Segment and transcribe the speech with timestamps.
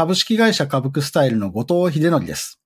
[0.00, 2.58] 株式会社株クスタイルの後藤秀則です。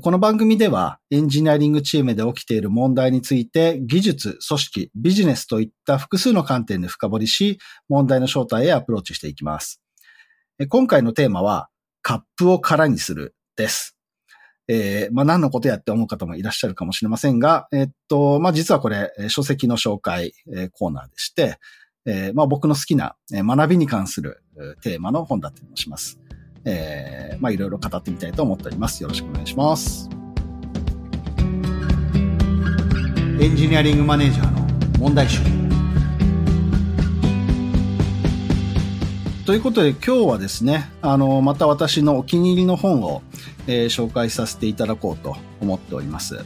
[0.00, 7.58] この番組ではエンジニアリングチームで起きている問題について技術、組織、ビジネスといった複数の観点で深掘りし、
[7.90, 9.82] 問題の正体へアプローチしていきます。
[10.70, 11.68] 今回のテーマは、
[12.00, 13.98] カップを空にするです。
[14.66, 21.58] えー、まあ、何のことやって思う方もいらっしゃるかもしれませんが、えっと、まあ、実はこれ、書籍の紹介、え、コーナーでして、
[22.06, 24.42] えー、まあ、僕の好きな、学びに関する
[24.82, 26.18] テーマの本だったりもします。
[26.64, 29.02] えー、まあ、いろいろ語ってみたいと思っております。
[29.02, 30.08] よろしくお願いします。
[33.40, 35.40] エンジニアリングマネージャーの問題集。
[39.44, 43.22] ということで今日はですね、あの、また私のお気に入りの本を、
[43.66, 46.44] えー、紹介させていただこうと思っております。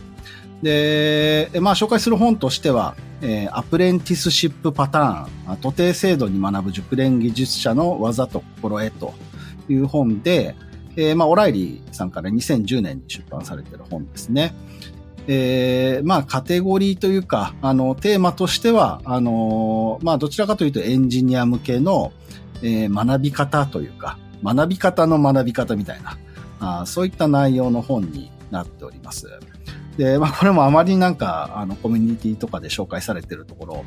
[0.63, 9.15] で、まあ、紹介する本としては、えー、アプレンティスシップパターン、徒弟制度に学ぶ熟練技術者の技と心得と
[9.67, 10.55] という本で、
[10.97, 14.55] えー、まあ、オライリーさんから2010年に出版されている本ですね。
[15.29, 22.13] えー、まあ、カテゴリーというか、あの、テーマとしては、あの、まあ、どちらかというとエンジニア向けの、
[22.63, 26.19] えー、学び方というか、学び方の学び方みたいな、
[26.61, 29.27] あそういった内容の本になっております。
[29.97, 33.85] で、まあ、これもあまりなんか、あの、コミュニティとかで紹介されているところ、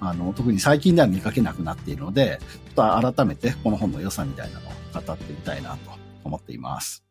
[0.00, 2.38] あの、特に最近では見かけなくなっているので、
[2.74, 5.90] ちょっと改めてこの本の良さみたいなのを語ってみたいなと
[6.24, 7.04] 思っています。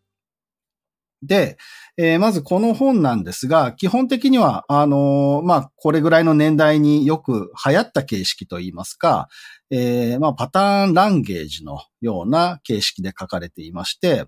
[1.24, 1.58] で、
[1.98, 9.28] えー、まずこの本なんですが、基本的には、あのー、まあ、これぐらいの年代によく流行った形式といいますか、
[9.72, 14.26] えー、まあ、パターンランゲージのような形式で書かれていまして、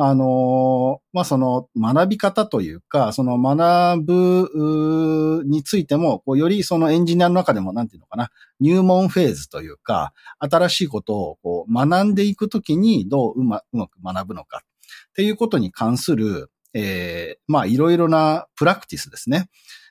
[0.00, 19.50] あの、まあ、その学び方というか、その学ぶについても、こうよりそのエンジニアの中でも、なんていうのかな、入門フェーズというか、新しいことをこう学んでいくときにどううまうまく学ぶのかっていうことに関する、えー、まあ、いろいろなプラクティスですね。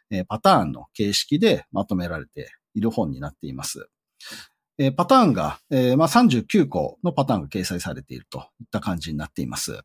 [0.10, 3.90] えー、パターンの形式でまとめられている本になっています。
[4.80, 9.82] えー、パターンが、えー、まあ、39個のパターンが掲載されているといった感じになっています。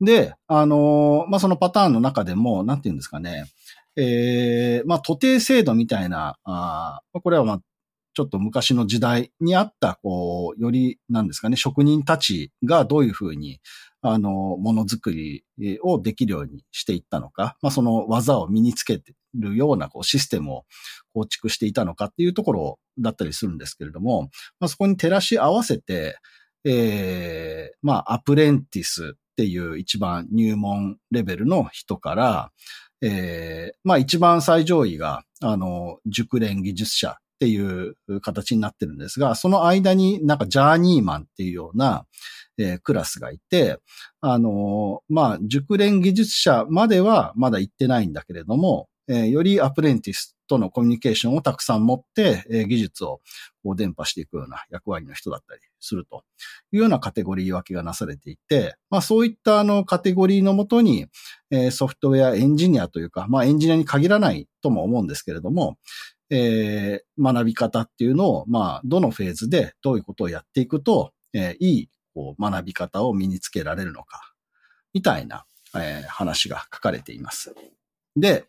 [0.00, 3.44] で、あのー、まあ、そのパターンの中でも、なんて言うんですかね、
[3.96, 7.60] えー、まあ、徒弟制度みたいな、あこれはまあ、
[8.14, 13.60] ちょっと昔の時代にあった、こう、より、なんですかね、職人たちがどういうふうに、
[14.02, 15.44] あの、ものづくり
[15.82, 19.02] をできるようにしていったのか、まあ、その技を身につけ
[19.34, 20.64] るような、こう、システムを
[21.14, 24.30] 構築していたのかっていうところをだったりするんですけれども、
[24.60, 26.18] まあ、そこに照らし合わせて、
[26.64, 32.52] えー、まあ、アプレンティスっていう一番入門レベルの人から、
[33.02, 42.06] えー、まあ一番最上位が、あの、熟練技術者っていう形になってるんですが、その間になんかジャーニーマンっていうような、
[42.58, 43.78] えー、クラスがいて、
[44.20, 53.22] あの、まあ、熟練技術者まではまだ行ってないんだけれども、えー、よりアプレンティスとのコミュニケーションをたくさん持って、え、技術を
[53.62, 56.24] こう伝播していくような役割の人だったりすると
[56.72, 61.06] いうようなカテゴリー分けがなされていて、まあそういったあのカテゴリーのもとに、
[61.50, 65.78] え、ソフトウェアエンジニアというか、まあエンジニアに限らないとも思うんですけれども、
[66.28, 74.34] えー、学び方っていうのを、まあどのフェーズでどういうことをやっていくと、えー、いいこう学び方を身につけられるのか、
[74.92, 77.54] みたいな、えー、話が書かれています。
[78.16, 78.44] で、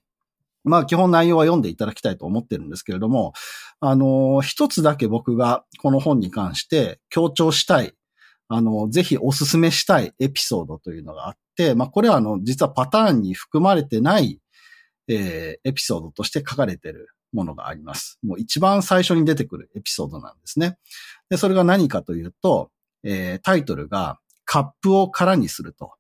[0.64, 3.34] まあ基本内容は読んでいただきたいと思ってるんですけれども、
[3.80, 7.94] あの、一つだけ僕がこの本に関して強調したい、
[8.48, 14.40] あの、ぜひお勧めしたいエピソードというのがあって、まあこれはあの、実はパターンに含まれてない、
[15.08, 18.20] えー、エピソードとして書かれてるものがあります。
[18.24, 20.78] もう一番最初に出てくるエピソードなんですね。
[21.30, 22.72] で、それが何かというと、
[23.04, 25.94] えー、タイトルがカップを空にすると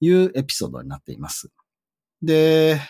[0.00, 1.50] いうエピソードになっています。
[2.22, 2.80] で、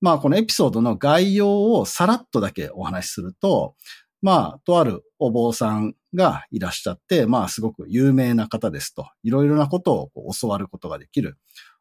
[0.00, 3.74] まあこのエピソードの概要をさらっとだけお話しすると、
[4.20, 11.36] まあ、とあるお坊さんがいらっしゃって、まあすごく有名な方ですと、いろいろなことを教わることができる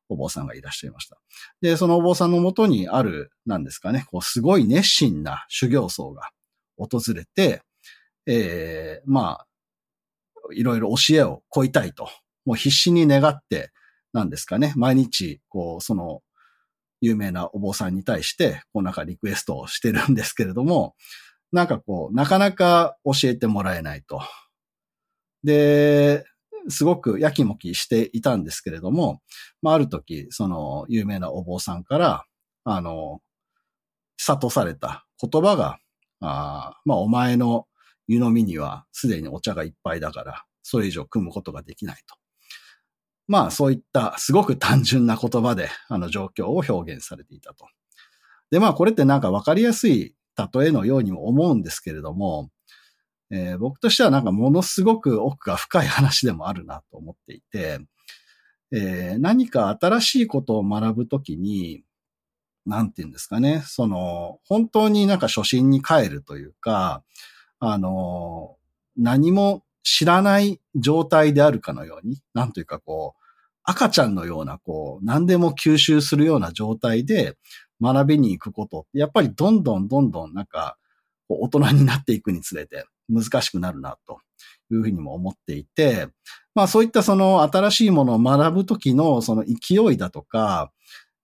[0.09, 1.17] お坊さんがいらっしゃいました。
[1.61, 6.29] で、そのお坊さんのもとにある、なんですかね、こうすごい熱心な修行僧が
[6.77, 7.61] 訪れて、
[8.25, 9.47] ええー、まあ、
[10.53, 12.09] いろいろ教えを乞いたいと、
[12.45, 13.71] もう必死に願って、
[14.13, 16.21] なんですかね、毎日、こう、その
[17.01, 20.95] 有名なお坊さんに対して、こうなんかリクエストをしてるんですけれども、
[21.51, 24.21] なんかこう、なかなか教えてもらえないと。
[25.43, 26.25] で、
[26.69, 29.21] すごくやきもきしていたんですけれども、
[29.61, 32.25] まあ、ある時、その有名なお坊さんから、
[32.65, 33.21] あの、
[34.17, 35.79] 悟された言葉が、
[36.19, 37.67] あまあ、お前の
[38.07, 42.15] 湯飲みにはすでにお茶がいっぱいだから、それ以上組むことができないと。
[43.27, 47.67] まあそういったすごく単純な言葉であの状況を表現されていたと。
[48.51, 50.15] で、まあこれってなんかわかりやすい
[50.53, 52.49] 例えのようにも思うんですけれども、
[53.29, 57.79] えー、僕としてはなんかものすごく奥が深い話でもあるなと思っていて、
[58.71, 61.83] えー、何か新しいことを学ぶときに、
[62.65, 67.03] なんて言うんですかね、その、本当になんか初心に帰るというか、
[67.59, 68.57] あの、
[68.97, 73.16] 何も知らない状態であるかのように、なんというかこう、
[73.69, 77.35] 赤ちゃんのような、こう、何でも吸収するような状態で
[77.81, 80.77] 学びに行くこと、やっぱりどんどんどんどんなんか、
[81.27, 84.19] 大人になっていくにつれて難しくなるな、と
[84.71, 86.07] いうふうにも思っていて、
[86.55, 90.71] まあそういったその新しいものを学ぶときのその勢いだとか、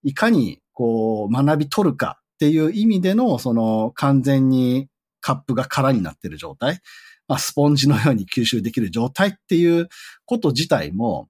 [0.04, 4.90] いかにこう学び取るかっていう意味でのその完全に
[5.22, 6.82] カップが空になっている状態。
[7.30, 9.88] まあ、スポンジのように吸収できる状態っていう
[10.26, 11.30] こと自体も、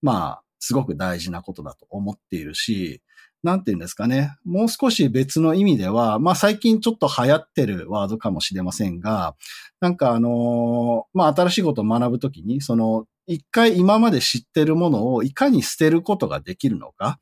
[0.00, 3.02] まあ、すごく大事なことだと思っているし、
[3.42, 4.34] なんて言うんですかね。
[4.46, 9.36] もう少し別の意味では、まあ最近ちょっと流行ってるワードかもしれませんが、
[9.80, 17.18] なんかあのまあ新しいことを学ぶときに、その、一回今まで知ってるものをいかに捨てることができるのか、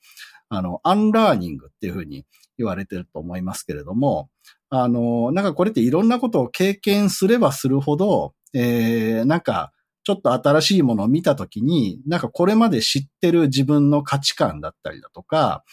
[0.49, 2.25] あの、アンラーニングっていうふうに
[2.59, 4.29] 言われてると思いますけれども、
[4.71, 9.73] あの、なんかこれっていろんなことを経験すればするほど、えー、なんか、
[10.05, 15.65] ちょっと新しいものを見たときに、なんかこれまで知ってる自分の価値観だったりだとか、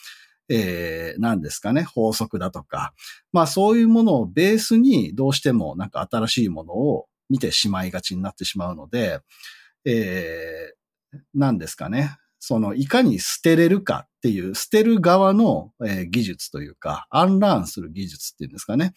[0.50, 2.94] えー、何ですかね、法則だとか、
[3.31, 9.20] まあそういうものをベースにどうしてもなんか新しいものを見てしまいがちになってしまうので、
[9.86, 18.94] えー、何ですかね、そのいかに捨てれるかっていう、捨てる側の、えー、技術というか、アンラーンする技術っていうんですかね。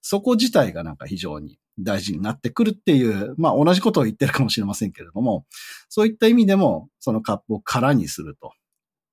[0.00, 5.44] そこ自体がなんか非常に大事になってくるっていう、まあ同じことを言ってるかもしれませんけれども、
[5.88, 8.52] そういった意味でも、そのカップを空にすると。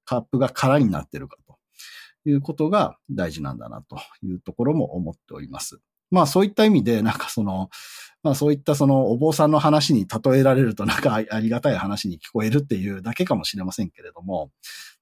[0.06, 1.57] カップが空になってるかと
[2.25, 5.80] いうことが大事なんだなというところも思っております。
[6.12, 7.69] まあそういった意味で、なんかその、
[8.21, 14.51] まあそういったそのお坊さんの話に例えられるとなんかありがたい話に聞こえるっていうだけかもしれませんけれども、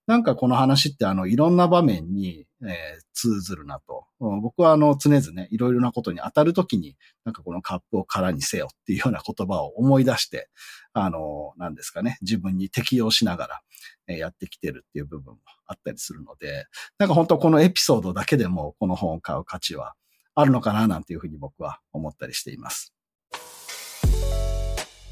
[0.07, 2.69] なんかこの話ってあのいろんな場面に、えー、
[3.13, 4.05] 通ずるなと。
[4.19, 6.95] 僕はあの常々ね、いろいろなことに当たるときに、
[7.25, 10.49] なんかこのカップを空にせよっていうような言葉を思い出して、
[10.93, 13.61] あの、なんですかね、自分に適用しながら、
[14.07, 16.65] えー、やってきてるっていう部分もあったりするので、
[16.97, 19.93] なんか本当このエピソードだけでもこの本を買う価値は
[20.35, 22.93] あるのかななんていうふうに僕は思ったりしています。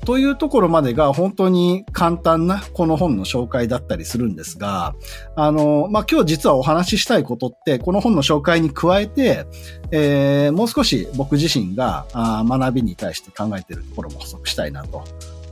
[0.05, 4.95] というところまでが本当に簡単なこの本の紹介だったりするんですが、
[5.35, 9.45] あの、まあ、今日実はお話ししたいことって、この本の紹介に加えて、
[9.91, 15.03] えー、もう少し僕自身があ学びに対して考えているところも補足したいなと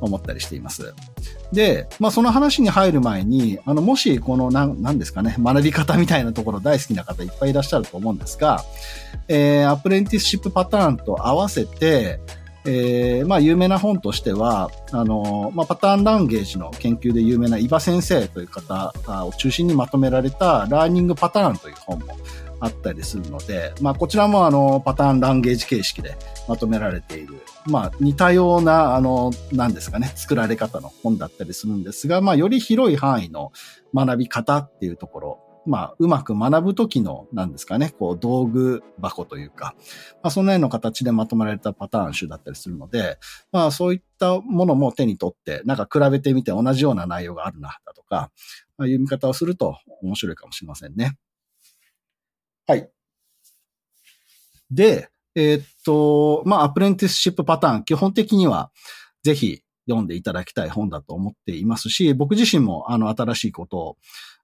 [0.01, 0.93] 思ったりしています。
[1.51, 8.63] で、まあ、その話に入る前に、あの、もし、この、なん、なんですかね、学び方みたいなところ大好きな方いっぱいいらっしゃると思うんですが、
[9.27, 12.19] えー、アプレンティスシップパターンと合わせて、
[12.69, 18.93] えー、まあ、有名な本としては、あの、まあ、パターンランゲージの研究で有名な伊庭先生という方
[19.25, 22.17] を中心にまとめられたラーニングパターンという本も
[22.59, 26.17] あったりするので、まあ、こちらもあの、パターンランゲージ形式で
[26.49, 33.53] まとめられている、まあ、似たような、あの、なんですかね、作られ方の本だったりするんですが、まあ、より広い範囲の
[33.95, 39.75] 学び方っていうところまあ、うまく学ぶときの、なんですかね、こう、道具箱というか、
[40.23, 43.19] まあ、そんなような形でまとめられたパターン集だったりするので、
[43.51, 48.31] まあ、そういったものも手に取って、なんか比べてみて同じような内容があるな、だとか、
[48.77, 51.17] まあ、いう見方をすると面白いかもしれませんね。
[52.65, 52.89] はい。
[54.71, 58.71] で、えー、っと、まあ、アプレンティスシップパターン、基本的には、
[59.23, 63.97] ぜひ読んでいただきたい本だと思っていますし、僕自身も、あの、新しいことを、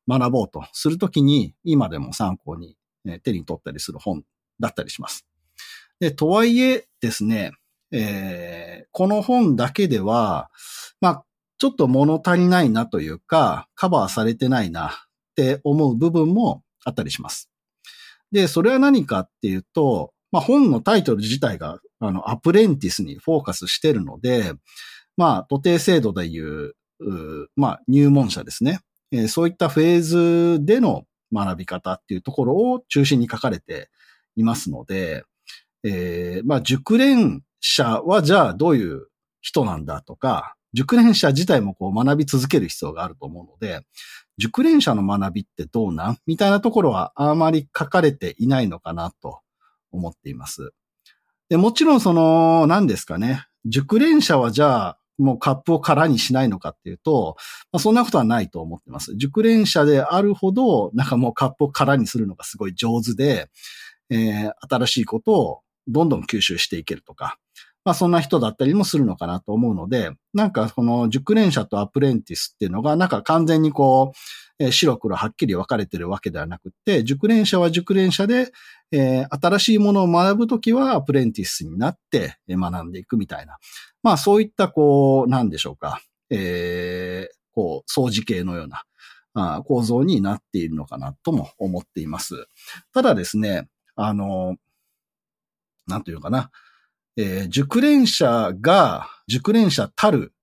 [0.07, 2.77] 学ぼうとするときに、今でも参考に、
[3.23, 4.23] 手に取ったりする本
[4.59, 5.25] だったりします。
[5.99, 7.51] で、とはいえですね、
[7.91, 10.49] えー、この本だけでは、
[10.99, 11.25] まあ、
[11.57, 14.91] ちょっと物足りないなというか、カバーされてないなっ
[15.35, 17.49] て思う部分もあったりします。
[18.31, 24.53] で、それは何かっていうと、まあ、本のタイトル自体が、あの、アプレンティスにフォーカスしてるので、
[25.15, 28.79] まあ、徒弟制度でいう、うまあ、入門者ですね。
[29.13, 30.01] えそういったフェー
[30.57, 33.89] ズでの学び方っていうところを中心に書かれて
[34.35, 35.23] いますので、
[35.83, 39.07] えー、まあ、熟練者はじゃあどういう
[39.41, 43.85] 人なんだとか、熟練者自体もこう学び続ける必要があると思うので、
[44.37, 49.41] 熟練者の学びってどうなんみたいなところはあまり書かれていないのかなと
[49.91, 50.71] 思っています。
[51.49, 53.45] で、もちろんその、何ですかね。
[53.65, 57.35] 熟練者はじゃあもうカップを空にしないのかっていうと、
[57.71, 59.15] まあ、そんなことはないと思ってます。
[59.15, 63.49] 熟練者であるほど、なんかもうカップを空にするのがすごい上手で、
[64.09, 67.37] えー、新しいことをどんどん吸収していけるとか、
[67.85, 78.51] まあそんな人だったりもするのかなと思うので、なんかこの熟練者とアプレンティスっていうのが、なんか完全にこう、えー、白黒はっきり分かれてるわけではなくて、熟練者は熟練者で、
[78.91, 83.57] えー、新しいものを学ぶときはアプレンティスになって学んでいくみたいな。
[84.01, 86.01] まあそういったこう、なんでしょうか。
[86.29, 88.83] えー、こう、掃除系のような
[89.33, 92.47] あ構造になっているのかなとも思っています。
[92.93, 94.55] ただですね、あの、
[95.87, 96.51] なんていうかな。
[97.17, 100.33] えー、熟練者が、熟練者たる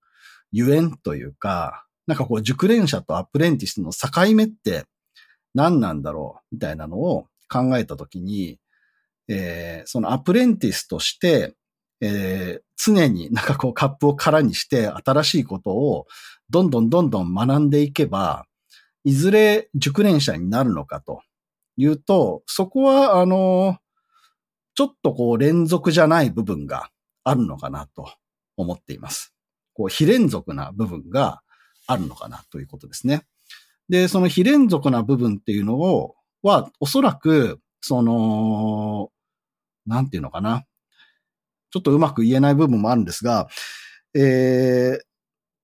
[0.52, 4.84] ゆえんというか、なんかこう、熟練者とアプレンティスの境目って
[5.54, 8.58] 何なんだろうみたいなのを考えたときに、
[9.28, 11.54] えー、そのアプレンティスとして、
[12.00, 16.06] えー、常になんかこうカップを空にして新しいことを
[16.48, 18.46] どんどんどんどん学んでいけば、
[19.04, 21.22] いずれ熟練者になるのかと
[21.76, 23.78] いうと、そこはあの、
[24.80, 26.88] ちょっとこう連続じゃない部分が
[27.22, 28.10] あるのかなと
[28.56, 29.34] 思っています。
[29.74, 31.42] こう非連続な部分が
[31.86, 33.26] あるのかなということですね。
[33.90, 39.10] で、その非連続な部分っていうのを、は、おそらく、その、
[39.84, 40.64] なんていうのかな。
[41.70, 43.48] ちょっとうまく言えない部分もあるんですが、
[44.14, 45.00] えー、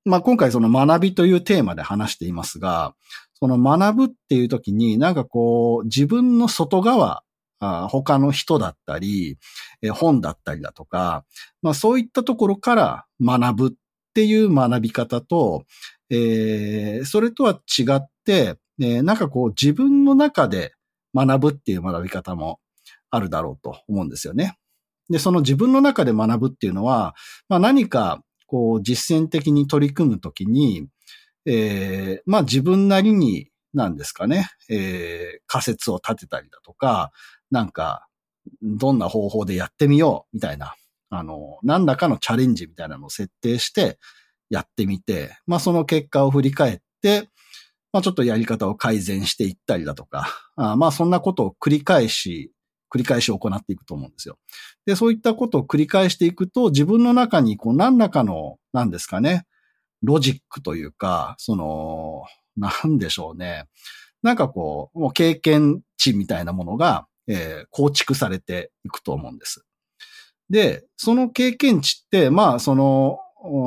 [0.04, 2.94] まあ、今回その学びというテーマで話していますが、
[3.32, 7.22] その学ぶっていう時になんかこう自分の外側
[7.58, 9.38] あ他の人だったり、
[9.82, 11.24] え本だったりだとか、
[11.62, 13.72] まあそういったところから学ぶっ
[14.14, 15.64] ていう学び方と、
[16.10, 20.74] えー、それとは違って、えー、なんかこう自分の中で
[21.14, 22.60] 学ぶっていう学び方も
[23.10, 24.58] あるだろうと思うんですよね。
[25.08, 27.14] で、その自分の中で学ぶっていうのは、
[27.48, 30.88] まあ何かこう実践的に取り組むときに、
[31.46, 37.12] えー、まあ自分なりになんですかね、えー、仮説を立てたりだとか、
[37.50, 38.06] なんか、
[38.62, 40.74] どんな方法でやってみようみたいな、
[41.10, 43.98] あの、何らかのチャレンジみたいなのを設定して
[44.50, 47.28] やってみて、まあその結果を振り返って、
[47.92, 52.52] まあちょっとやり方を改善していったりだとか、あまあそんなことを繰り返し、
[52.92, 54.38] 繰り返し行っていくと思うんですよ。
[54.86, 59.44] で、そういったことを繰り返していくと、自分の中にこう何らかの、何ですかね、
[60.02, 62.24] ロジックというか、その、
[62.56, 63.64] なんでしょうね。
[64.22, 69.64] なんかこう、もう経験値みたいなものが、えー、構築されていくと思うんです。
[70.50, 73.18] で、その経験値って、まあ、その、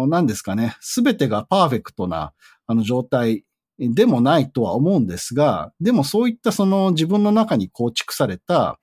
[0.08, 2.34] 何ですかね、すべてがパーフェクトな、
[2.68, 3.46] あの状態
[3.80, 8.80] でもないとは思うんですが、でもそういったその自分の中に構築された、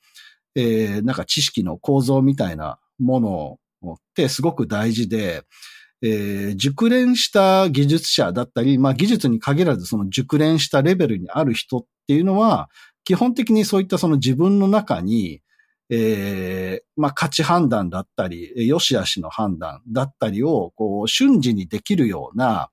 [0.55, 3.21] えー、なんか知識の構造みたいなも
[3.83, 5.43] のってすごく大事で、
[6.03, 12.71] えー、熟練した技術者だったり、まあ技術に限らずその熟練したレベルにある人っっていうのは、
[13.03, 15.43] 基本的にそういったその自分の中に、
[15.91, 22.71] えー、まあ価値判断だったり、良し悪しの判断だったりを、こう瞬時にできるような、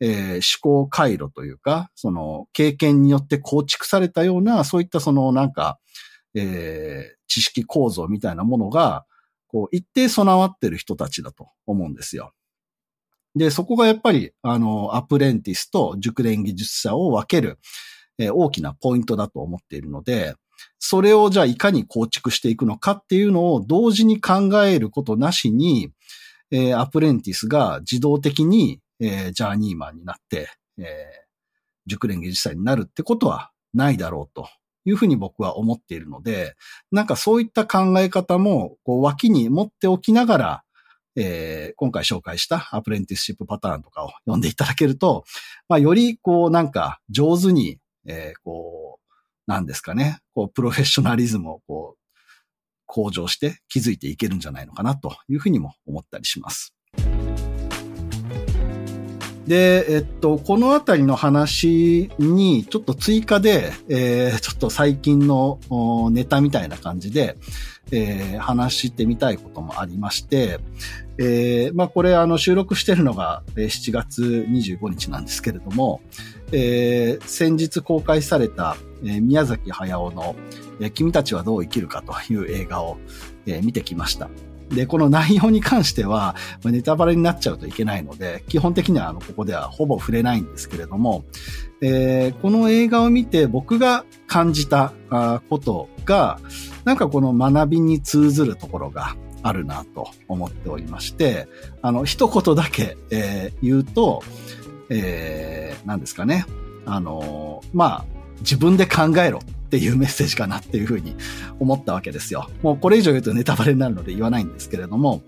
[0.00, 5.78] えー、思考回路というか、その経験によって構築されたような、そういったそのなんか、
[6.34, 9.06] えー、知識構造みたいなものが、
[9.48, 12.32] こう一定備わってる人たちだと思うんですよ。
[13.34, 17.58] で、そこがやっぱり、あの、アプレンティスと熟練技術者を分ける、
[18.18, 20.34] 大きなポイントだと思っているので、
[20.78, 25.90] それをじゃあいかに構築していくのかっていうのを同時に考えることなしに、
[26.50, 30.84] えー、アプレンティスが自動的に、えー、ジャーニーマンになって、えー、
[31.86, 34.48] 熟練技術者になるってことはないだろうと
[34.84, 36.54] いうふうに僕は思っているので、
[36.92, 40.62] なんかそういった考え方もこう脇に持っておきながら、
[41.16, 45.24] えー、今回紹介したアプレンティスシップパターンとかを読んでいただけると、
[45.68, 52.06] まあ、よりこうなんか上手に、えー、こう、なんですかね、こう、プロフェッショナリズムをこう、
[52.86, 56.76] 向上して気づいていけるんじゃないのかなというふうにも思ったりします。
[59.46, 65.60] で、えっと、このあたりの話にちょっと追加で、えー、ちょっと最近の
[66.10, 67.36] ネタみたいな感じで、
[67.92, 70.58] えー、話してみたいこともありまして、
[71.18, 76.00] えー、まあこれあの収録してるのが7月25日なんですけれども、
[76.52, 80.36] えー、先日公開された、えー、宮崎駿の、
[80.80, 82.98] えー、君たちはどう生きるかという映画を、
[83.46, 84.28] えー、見てきました。
[84.68, 86.34] で、この内容に関しては、
[86.64, 91.24] ネタバレになっちゃうといけないので、基本的にはあのここではほぼ触れないんですけれども、
[91.80, 94.92] えー、この映画を見て僕が感じた
[95.48, 96.40] ことが、
[96.84, 101.46] なんかこの学びに通ずるところがあるなと思っておりまして、
[101.82, 104.22] あの、一言だけ、えー、言うと、
[104.90, 106.46] えー、何ですかね。
[106.84, 108.04] あの、まあ、
[108.40, 111.16] 自分で考えろっていうメッセージかなっていうふうに
[111.58, 112.48] 思ったわけですよ。
[112.62, 115.22] もうこれ以上言うとネタバレになるので言わないんですけれども。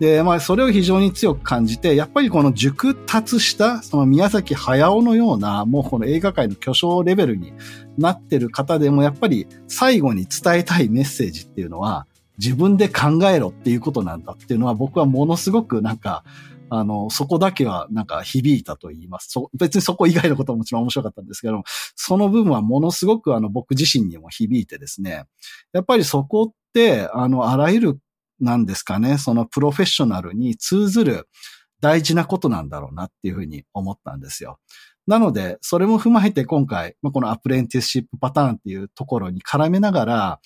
[0.00, 7.52] で、まあそれを非常に強く感じて、やっぱりこの熟達した、その宮崎駿のような、もうこの映画界の巨匠レベルに
[7.96, 12.06] なってる方でも、やっぱり最後に伝えたいメッセージっていうのは、
[12.38, 16.24] 自分で考えろっていうことなんだっていうのは僕はものすごくなんか、
[16.78, 19.28] あの、そこだけはなんか響いたと言います。
[19.30, 21.64] そ別にそこ以外のことももちろん面白かったんですけども、
[21.96, 25.24] その部分はものすごくあの僕自身にも響いてですね、
[25.72, 28.00] やっぱりそこって、あの、あらゆる、
[28.40, 31.28] なんですかね、そのプロフェッショナルに通ずる
[31.80, 34.58] 大事なことなんだろうなっていうふうに思ったんですよ。
[35.06, 40.40] なので、それも踏まえて今回、このアプレンティスシップパターンっていうところに絡めながら、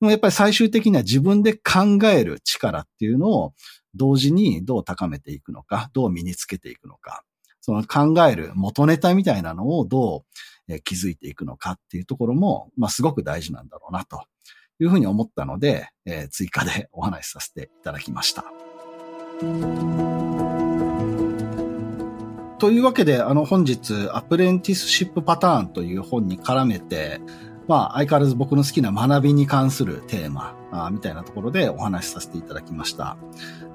[0.00, 3.54] やっぱり最終的には自分で考える力っていうのを
[3.94, 7.24] 同時にどう高めていくのか、どう身につけていくのか、
[7.60, 10.24] その考える元ネタみたいなのをど
[10.68, 14.24] う築いていくのかっていうところも、まあ、すごく大事なんだろうなと
[14.80, 18.44] いうふうに思ったので、えー、追加でお話しさせていただきました。
[22.58, 27.20] というわけで、あの本日、アプレンティスシップパターンという本に絡めて、
[27.66, 30.56] まあ、相変わらず僕の好きな学びに関するテーマ
[30.90, 33.16] みたいなところでお話しさせていただきました。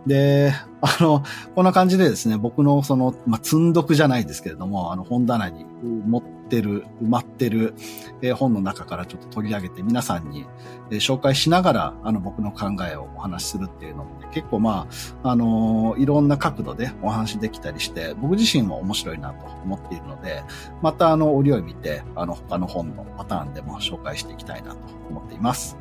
[0.05, 1.24] で、あの、
[1.55, 7.74] こんな感じでですね、僕のその、まあ、積んどくじゃないですけれども、あの、本棚に持ってる、埋まってる、
[8.22, 10.46] えー、本の中からちょっと取り上げて皆さんに、
[10.91, 14.88] えー、紹介しながら、あの、僕の考えをお話しするっていうのって結構ま
[15.24, 20.44] あ、あのー、いろんな角度でお話できたりして、僕自身も面白いなと思っているので、
[20.82, 24.77] またあの、折を見て、あの、他の本のパターンでも紹介していきたいなと
[25.10, 25.77] 思っています。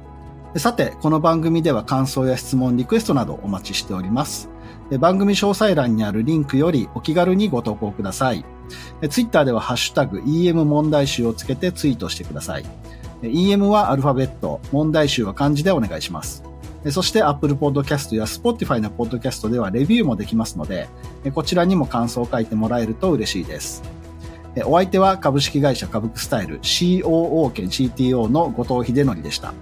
[0.56, 4.48] さて、この番組では感想や質問、リクエストなどお待ちしております。
[4.98, 8.44] 番組詳細欄にあるリンクよりお気軽にご投稿ください。
[9.08, 12.64] ツイッターではハッシュタグ EM 問題集をつけてツイートしてください。
[13.22, 16.44] EM はアルファベット、問題集は漢字でお願いします。
[16.90, 20.88] そして Apple Podcast や Spotify の Podcast ではレビューもできますので、
[21.34, 23.82] こちらにも感想を書いてもらえると嬉しいです。
[24.64, 29.52] お相手は株式会社株クスタイル COO 兼 CTO の後藤秀則でした。